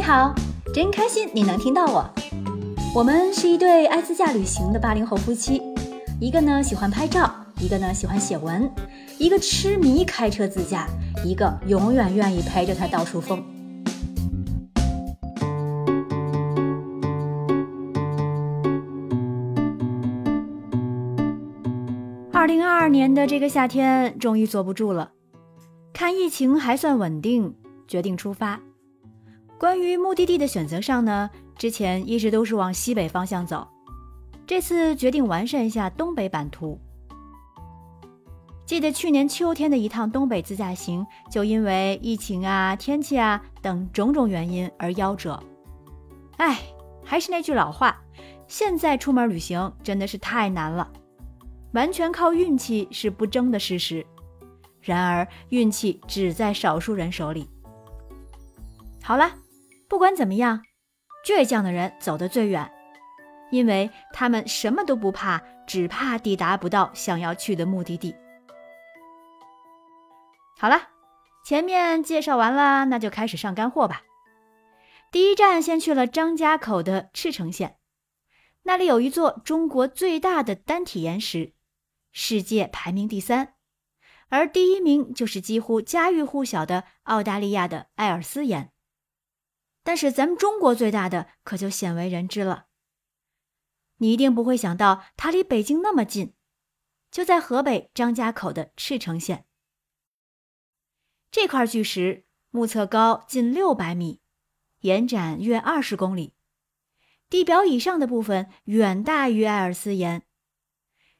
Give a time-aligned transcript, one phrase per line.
[0.00, 0.34] 你好，
[0.72, 2.10] 真开心你能听到我。
[2.94, 5.60] 我们是一对爱自驾旅行的八零后夫妻，
[6.18, 7.30] 一个呢喜欢拍照，
[7.60, 8.66] 一个呢喜欢写文，
[9.18, 10.88] 一个痴迷开车自驾，
[11.22, 13.44] 一个永远愿意陪着他到处疯。
[22.32, 25.10] 二零二二年的这个夏天，终于坐不住了。
[25.92, 27.54] 看疫情还算稳定，
[27.86, 28.60] 决定出发。
[29.60, 33.68] 关于目的地的选择上呢，之前一直都是往西北方向走，
[34.46, 36.80] 这次决定完善一下东北版图。
[38.64, 45.38] 记得去年秋天的一趟东北自驾行，就因为疫情啊、天气啊等种种原因而夭折。
[46.38, 46.58] 哎，
[47.04, 48.00] 还是那句老话，
[48.48, 50.90] 现在出门旅行真的是太难了。
[51.72, 54.06] 完全靠运气是不争的事实，
[54.80, 57.46] 然而运气只在少数人手里。
[59.02, 59.30] 好了，
[59.90, 60.62] 不管怎么样，
[61.26, 62.72] 倔强的人走得最远，
[63.50, 68.14] 因为他们什么都不怕，只怕抵达不到想要去的目的地。
[70.56, 70.80] 好了，
[71.44, 74.02] 前面介绍完了，那就开始上干货吧。
[75.10, 77.78] 第一站先去了张家口的赤城县，
[78.62, 81.54] 那里有一座中国最大的单体岩石。
[82.12, 83.54] 世界排名第三，
[84.28, 88.70] 而第一名就是几乎家喻户晓的澳大利亚的艾尔斯岩。
[89.90, 92.66] 但是咱们中国最大的可就鲜为人知了。
[93.96, 96.32] 你一定不会想到，它离北京那么近，
[97.10, 99.46] 就在河北张家口的赤城县。
[101.32, 104.20] 这块巨石目测高近六百米，
[104.82, 106.34] 延展约二十公里，
[107.28, 110.22] 地表以上的部分远大于艾尔斯岩。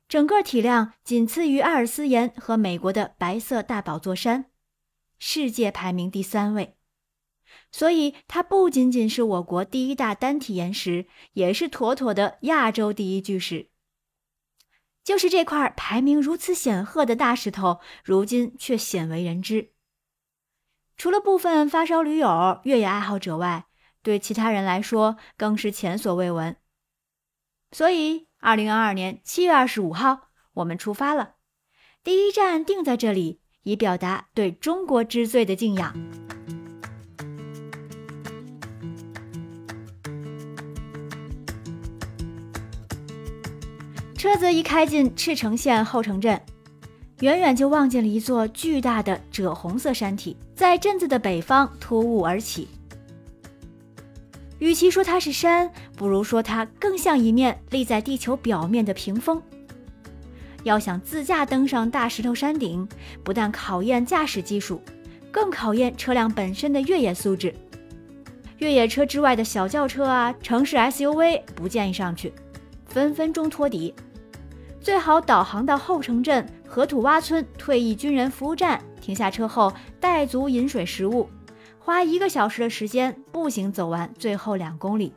[0.06, 4.48] 整个体量仅次于阿尔斯岩和美国的白色大宝座山，
[5.18, 6.76] 世界排名第三位。
[7.70, 13.70] 所以它不仅仅是我国第一大单体岩石，也是妥妥的亚洲第一巨石。
[15.02, 19.72] 就是这块排名如此显赫的大石头，如今却鲜为人知。
[20.96, 23.66] 除了部分发烧驴友、越野爱好者外，
[24.02, 26.56] 对其他人来说更是前所未闻。
[27.72, 28.28] 所以。
[28.42, 31.34] 二零二二年七月二十五号，我们出发了。
[32.02, 35.94] 第一站定在这里，以表达对中国之最的敬仰。
[44.20, 46.38] 车子一开进赤城县后城镇，
[47.20, 52.68] 远远就望见了一座巨大的赭红色山体，在镇子的北方突兀而起。
[54.58, 59.42] 与其说它是山，不如说它更像一面立在地球表面的屏风。
[60.64, 62.86] 要想自驾登上大石头山顶，
[63.24, 64.82] 不但考验驾驶技术，
[65.30, 67.54] 更考验车辆本身的越野素质。
[68.58, 72.30] 越野车之外的小轿车啊、城市 SUV 不建议上去，
[72.84, 73.94] 分分钟托底。
[74.80, 79.70] 最好导航到后城镇河土洼村退役军人服务站，停下车后
[80.00, 81.28] 带足饮水食物。
[81.78, 85.12] 花一个小时的时间步行走完最后两公里。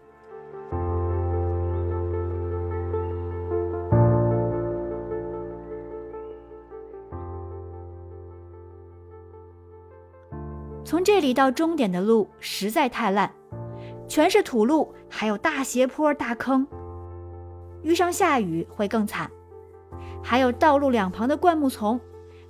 [10.83, 13.31] 从这里到终点的路实在太烂，
[14.07, 16.67] 全是土路，还有大斜坡、大坑，
[17.81, 19.31] 遇上下雨会更惨。
[20.21, 21.99] 还有道路两旁的灌木丛，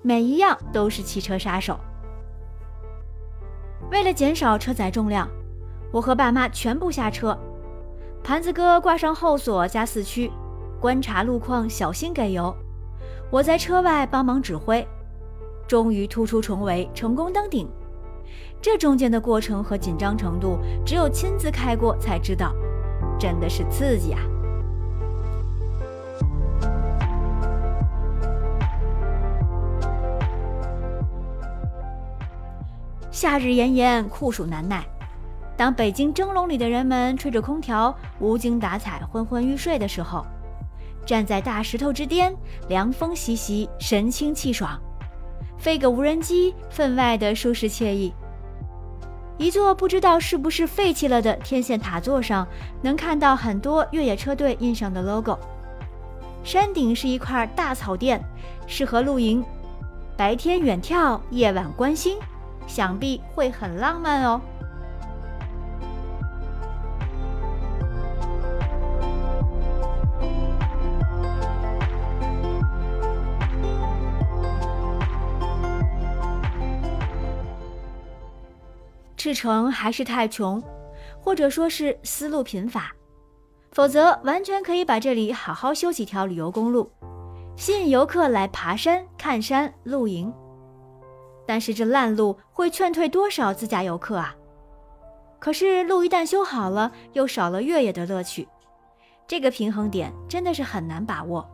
[0.01, 1.79] 每一样都是汽车杀手。
[3.91, 5.29] 为了减少车载重量，
[5.91, 7.37] 我和爸妈全部下车，
[8.23, 10.31] 盘子哥挂上后锁加四驱，
[10.79, 12.55] 观察路况，小心给油。
[13.29, 14.87] 我在车外帮忙指挥，
[15.67, 17.69] 终于突出重围，成功登顶。
[18.61, 22.53] 这中间的过程和紧张程度，只有亲自开过才知道，
[23.19, 24.21] 真的是刺激啊！
[33.23, 34.83] 夏日炎炎，酷暑难耐。
[35.55, 40.25] 当北京蒸笼里的人们吹着空调，无精打采、昏昏欲睡的时候，
[41.05, 42.35] 站在大石头之巅，
[42.67, 44.77] 凉风习习，神清气爽。
[45.57, 48.13] 飞个无人机，分外的舒适惬意。
[49.37, 52.45] 一座不知道是不是废弃了的天线塔座上，
[52.81, 55.39] 能看到很多越野车队印上的 logo。
[56.43, 58.21] 山顶是一块大草甸，
[58.67, 59.41] 适合露营，
[60.17, 62.17] 白天远眺，夜晚观星。
[62.67, 64.41] 想必会很浪漫哦。
[79.15, 80.61] 赤城还是太穷，
[81.21, 82.91] 或者说是思路贫乏，
[83.71, 86.91] 否则完全可以把这里好好修几条旅游公路，
[87.55, 90.33] 吸引游客来爬山、看山、露营。
[91.45, 94.35] 但是这烂路会劝退多少自驾游客啊？
[95.39, 98.47] 可是路一旦修好了，又少了越野的乐趣，
[99.27, 101.49] 这个平衡点真的是很难把握。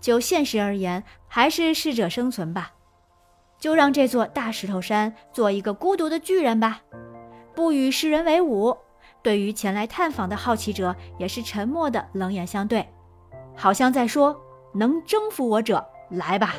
[0.00, 2.72] 就现实而言，还是适者生存吧。
[3.58, 6.82] 就让这座大石头山做一个孤独的巨人吧，
[7.54, 8.76] 不与世人为伍。
[9.22, 12.86] 对于前来探访的好奇者，也是沉默的冷眼相对，
[13.56, 14.38] 好像在说
[14.74, 16.54] ：“能征服我者，来吧。”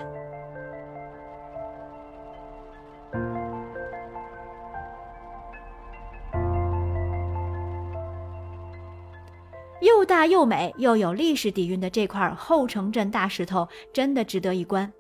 [9.82, 14.92] 又大又美又有历史底蕴的这块后城镇大石头，真的值得一观。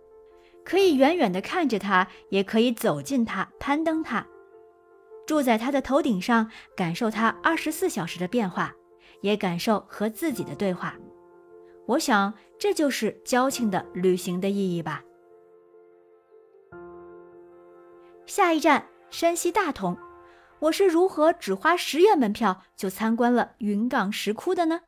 [0.63, 4.25] 可以远远地看着它，也可以走近它，攀登它，
[5.25, 8.73] 住在它的头顶上，感受它二十四小时的变化，
[9.21, 10.95] 也感受和自己的对话。
[11.85, 15.03] 我想，这就是交庆的旅行的意义吧。
[18.25, 19.95] 下一站山西大同，
[20.59, 24.81] 我是如何只花十元门票就参观了云冈石窟的呢？